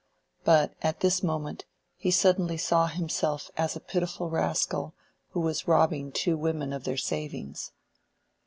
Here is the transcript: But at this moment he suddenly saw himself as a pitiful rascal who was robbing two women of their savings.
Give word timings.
But 0.43 0.73
at 0.81 1.01
this 1.01 1.21
moment 1.21 1.65
he 1.95 2.09
suddenly 2.09 2.57
saw 2.57 2.87
himself 2.87 3.51
as 3.55 3.75
a 3.75 3.79
pitiful 3.79 4.31
rascal 4.31 4.95
who 5.29 5.41
was 5.41 5.67
robbing 5.67 6.11
two 6.11 6.35
women 6.37 6.73
of 6.73 6.85
their 6.85 6.97
savings. 6.97 7.71